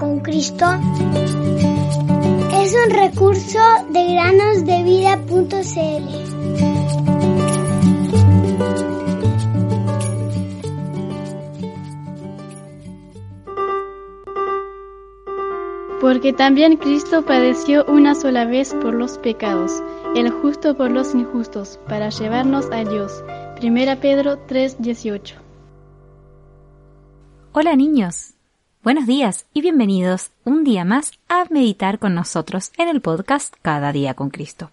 con 0.00 0.20
Cristo 0.20 0.64
es 2.54 2.74
un 2.74 2.90
recurso 2.90 3.58
de 3.90 4.14
granosdevida.cl. 4.14 6.30
Porque 16.00 16.32
también 16.32 16.78
Cristo 16.78 17.26
padeció 17.26 17.84
una 17.84 18.14
sola 18.14 18.46
vez 18.46 18.72
por 18.74 18.94
los 18.94 19.18
pecados, 19.18 19.82
el 20.16 20.30
justo 20.30 20.74
por 20.76 20.90
los 20.90 21.14
injustos, 21.14 21.78
para 21.86 22.08
llevarnos 22.08 22.70
a 22.72 22.84
Dios. 22.84 23.22
Primera 23.56 23.96
Pedro 23.96 24.38
3:18. 24.48 25.34
Hola 27.52 27.76
niños, 27.76 28.34
buenos 28.82 29.06
días 29.06 29.44
y 29.52 29.60
bienvenidos 29.60 30.30
un 30.44 30.64
día 30.64 30.86
más 30.86 31.12
a 31.28 31.44
meditar 31.50 31.98
con 31.98 32.14
nosotros 32.14 32.72
en 32.78 32.88
el 32.88 33.02
podcast 33.02 33.54
Cada 33.60 33.92
día 33.92 34.14
con 34.14 34.30
Cristo. 34.30 34.70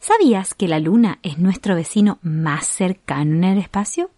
¿Sabías 0.00 0.54
que 0.54 0.66
la 0.66 0.80
Luna 0.80 1.20
es 1.22 1.38
nuestro 1.38 1.76
vecino 1.76 2.18
más 2.22 2.66
cercano 2.66 3.36
en 3.36 3.44
el 3.44 3.58
espacio? 3.58 4.10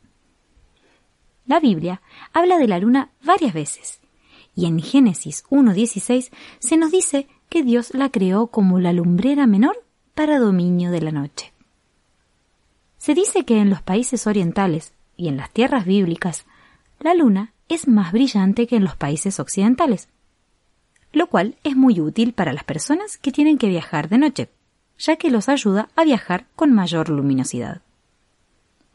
La 1.44 1.60
Biblia 1.60 2.00
habla 2.32 2.56
de 2.56 2.68
la 2.68 2.78
Luna 2.78 3.10
varias 3.22 3.52
veces 3.52 4.00
y 4.56 4.64
en 4.64 4.80
Génesis 4.80 5.44
1.16 5.50 6.30
se 6.58 6.76
nos 6.78 6.90
dice 6.90 7.28
que 7.50 7.62
Dios 7.62 7.92
la 7.92 8.08
creó 8.08 8.46
como 8.46 8.80
la 8.80 8.94
lumbrera 8.94 9.46
menor 9.46 9.84
para 10.14 10.38
dominio 10.38 10.90
de 10.90 11.02
la 11.02 11.12
noche. 11.12 11.52
Se 12.96 13.12
dice 13.12 13.44
que 13.44 13.58
en 13.58 13.68
los 13.68 13.82
países 13.82 14.26
orientales 14.26 14.94
y 15.18 15.28
en 15.28 15.36
las 15.36 15.50
tierras 15.50 15.84
bíblicas, 15.84 16.46
la 16.98 17.12
luna 17.12 17.53
es 17.68 17.88
más 17.88 18.12
brillante 18.12 18.66
que 18.66 18.77
en 18.77 18.84
los 18.84 18.97
países 18.97 19.41
occidentales, 19.41 20.08
lo 21.12 21.28
cual 21.28 21.56
es 21.64 21.77
muy 21.77 22.00
útil 22.00 22.33
para 22.33 22.52
las 22.52 22.64
personas 22.64 23.16
que 23.19 23.33
tienen 23.33 23.58
que 23.58 23.69
viajar 23.69 24.08
de 24.08 24.19
noche, 24.19 24.50
ya 24.98 25.16
que 25.16 25.30
los 25.30 25.48
ayuda 25.48 25.88
a 25.97 26.05
viajar 26.05 26.47
con 26.56 26.72
mayor 26.72 27.08
luminosidad. 27.08 27.83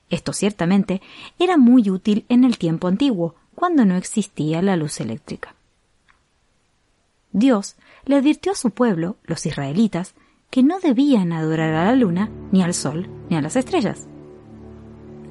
Esto 0.10 0.34
ciertamente 0.34 1.02
era 1.38 1.58
muy 1.58 1.90
útil 1.90 2.26
en 2.30 2.44
el 2.44 2.58
tiempo 2.58 2.88
antiguo, 2.88 3.36
cuando 3.56 3.86
no 3.86 3.96
existía 3.96 4.62
la 4.62 4.76
luz 4.76 5.02
eléctrica. 5.02 5.54
Dios 7.32 7.76
le 8.06 8.16
advirtió 8.16 8.54
a 8.54 8.56
su 8.56 8.72
pueblo, 8.72 9.18
los 9.24 9.46
israelitas, 9.46 10.16
que 10.50 10.64
no 10.64 10.80
debían 10.80 11.32
adorar 11.32 11.76
a 11.76 11.86
la 11.86 11.96
luna, 11.96 12.30
ni 12.52 12.64
al 12.64 12.74
sol, 12.74 13.08
ni 13.30 13.36
a 13.36 13.42
las 13.42 13.56
estrellas. 13.56 14.08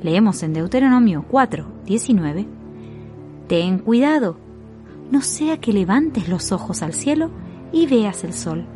Leemos 0.02 0.42
en 0.44 0.52
Deuteronomio 0.52 1.24
4, 1.28 1.66
19, 1.86 2.46
Ten 3.48 3.78
cuidado, 3.78 4.36
no 5.10 5.22
sea 5.22 5.58
que 5.58 5.72
levantes 5.72 6.28
los 6.28 6.52
ojos 6.52 6.82
al 6.82 6.92
cielo 6.92 7.30
y 7.72 7.86
veas 7.86 8.24
el 8.24 8.34
sol, 8.34 8.66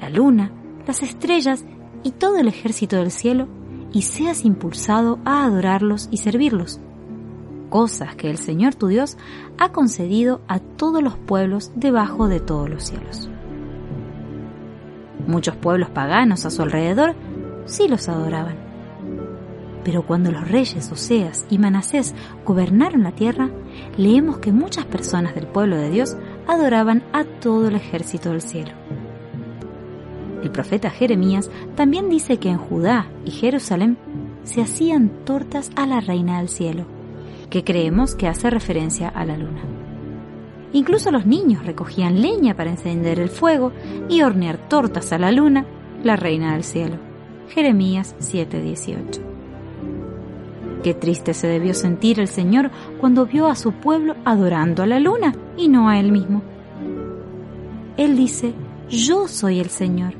la 0.00 0.10
luna, 0.10 0.50
las 0.86 1.02
estrellas 1.02 1.64
y 2.02 2.12
todo 2.12 2.36
el 2.36 2.48
ejército 2.48 2.96
del 2.96 3.10
cielo, 3.10 3.48
y 3.92 4.02
seas 4.02 4.44
impulsado 4.44 5.18
a 5.24 5.44
adorarlos 5.44 6.08
y 6.10 6.18
servirlos 6.18 6.80
cosas 7.68 8.16
que 8.16 8.30
el 8.30 8.38
Señor 8.38 8.74
tu 8.74 8.88
Dios 8.88 9.16
ha 9.58 9.70
concedido 9.70 10.40
a 10.48 10.60
todos 10.60 11.02
los 11.02 11.16
pueblos 11.16 11.72
debajo 11.74 12.28
de 12.28 12.40
todos 12.40 12.70
los 12.70 12.84
cielos. 12.84 13.28
Muchos 15.26 15.56
pueblos 15.56 15.90
paganos 15.90 16.46
a 16.46 16.50
su 16.50 16.62
alrededor 16.62 17.14
sí 17.64 17.88
los 17.88 18.08
adoraban. 18.08 18.65
Pero 19.86 20.04
cuando 20.04 20.32
los 20.32 20.48
reyes 20.48 20.90
Oseas 20.90 21.46
y 21.48 21.58
Manasés 21.58 22.12
gobernaron 22.44 23.04
la 23.04 23.12
tierra, 23.12 23.50
leemos 23.96 24.38
que 24.38 24.50
muchas 24.50 24.84
personas 24.84 25.36
del 25.36 25.46
pueblo 25.46 25.76
de 25.76 25.90
Dios 25.90 26.16
adoraban 26.48 27.04
a 27.12 27.22
todo 27.22 27.68
el 27.68 27.76
ejército 27.76 28.30
del 28.30 28.40
cielo. 28.40 28.72
El 30.42 30.50
profeta 30.50 30.90
Jeremías 30.90 31.52
también 31.76 32.08
dice 32.08 32.38
que 32.38 32.48
en 32.48 32.58
Judá 32.58 33.08
y 33.24 33.30
Jerusalén 33.30 33.96
se 34.42 34.60
hacían 34.60 35.24
tortas 35.24 35.70
a 35.76 35.86
la 35.86 36.00
reina 36.00 36.38
del 36.38 36.48
cielo 36.48 36.84
que 37.48 37.62
creemos 37.62 38.16
que 38.16 38.26
hace 38.26 38.50
referencia 38.50 39.08
a 39.08 39.24
la 39.24 39.36
luna. 39.36 39.62
Incluso 40.72 41.12
los 41.12 41.26
niños 41.26 41.64
recogían 41.64 42.20
leña 42.20 42.56
para 42.56 42.70
encender 42.70 43.20
el 43.20 43.28
fuego 43.28 43.70
y 44.08 44.22
hornear 44.22 44.68
tortas 44.68 45.12
a 45.12 45.18
la 45.18 45.30
luna, 45.30 45.64
la 46.02 46.16
reina 46.16 46.54
del 46.54 46.64
cielo. 46.64 46.96
Jeremías 47.50 48.16
7:18. 48.18 49.35
Qué 50.86 50.94
triste 50.94 51.34
se 51.34 51.48
debió 51.48 51.74
sentir 51.74 52.20
el 52.20 52.28
Señor 52.28 52.70
cuando 53.00 53.26
vio 53.26 53.48
a 53.48 53.56
su 53.56 53.72
pueblo 53.72 54.14
adorando 54.24 54.84
a 54.84 54.86
la 54.86 55.00
luna 55.00 55.34
y 55.56 55.66
no 55.66 55.88
a 55.88 55.98
él 55.98 56.12
mismo. 56.12 56.42
Él 57.96 58.16
dice, 58.16 58.54
yo 58.88 59.26
soy 59.26 59.58
el 59.58 59.68
Señor, 59.68 60.14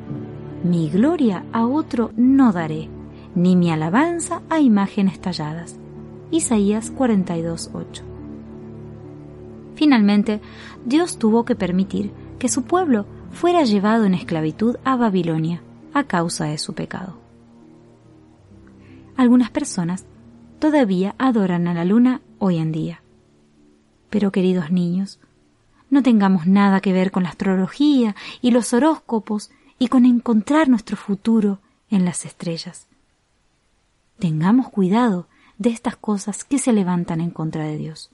mi 0.65 0.91
gloria 0.91 1.45
a 1.53 1.65
otro 1.67 2.11
no 2.17 2.51
daré, 2.51 2.91
ni 3.37 3.55
mi 3.55 3.71
alabanza 3.71 4.43
a 4.51 4.59
imágenes 4.59 5.21
talladas. 5.21 5.79
Isaías 6.33 6.93
42.8. 6.93 8.03
Finalmente, 9.77 10.41
Dios 10.85 11.17
tuvo 11.17 11.45
que 11.45 11.55
permitir 11.55 12.11
que 12.41 12.49
su 12.49 12.65
pueblo 12.65 13.07
fuera 13.31 13.63
llevado 13.63 14.05
en 14.05 14.15
esclavitud 14.15 14.79
a 14.83 14.97
Babilonia 14.97 15.63
a 15.95 16.03
causa 16.03 16.47
de 16.47 16.59
su 16.59 16.75
pecado. 16.75 17.21
Algunas 19.17 19.51
personas 19.51 20.07
todavía 20.59 21.15
adoran 21.19 21.69
a 21.69 21.75
la 21.75 21.85
luna 21.85 22.21
hoy 22.39 22.59
en 22.59 22.73
día. 22.73 23.03
Pero 24.11 24.33
queridos 24.33 24.71
niños, 24.71 25.19
no 25.91 26.03
tengamos 26.03 26.47
nada 26.47 26.81
que 26.81 26.93
ver 26.93 27.11
con 27.11 27.23
la 27.23 27.31
astrología 27.31 28.17
y 28.41 28.51
los 28.51 28.73
horóscopos 28.73 29.51
y 29.79 29.89
con 29.89 30.05
encontrar 30.05 30.69
nuestro 30.69 30.97
futuro 30.97 31.61
en 31.91 32.05
las 32.05 32.25
estrellas. 32.25 32.87
Tengamos 34.19 34.69
cuidado 34.71 35.29
de 35.59 35.71
estas 35.71 35.97
cosas 35.97 36.45
que 36.45 36.59
se 36.59 36.73
levantan 36.73 37.21
en 37.21 37.31
contra 37.31 37.65
de 37.65 37.77
Dios. 37.77 38.11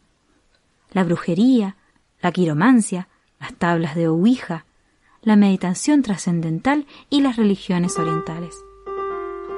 La 0.93 1.05
brujería, 1.05 1.77
la 2.21 2.33
quiromancia, 2.33 3.09
las 3.41 3.55
tablas 3.55 3.95
de 3.95 4.09
Ouija, 4.09 4.65
la 5.23 5.37
meditación 5.37 6.03
trascendental 6.03 6.87
y 7.09 7.21
las 7.21 7.37
religiones 7.37 7.99
orientales. 7.99 8.57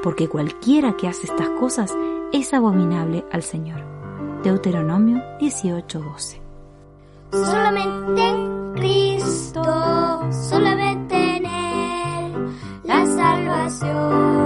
Porque 0.03 0.29
cualquiera 0.29 0.97
que 0.97 1.09
hace 1.09 1.27
estas 1.27 1.49
cosas 1.51 1.95
es 2.33 2.53
abominable 2.53 3.25
al 3.33 3.43
Señor. 3.43 3.81
Deuteronomio 4.43 5.23
18:12. 5.41 6.41
Solamente 7.33 8.29
en 8.29 8.73
Cristo, 8.75 9.63
solamente 10.31 11.37
en 11.37 11.47
Él, 11.47 12.49
la 12.85 13.07
salvación 13.07 14.44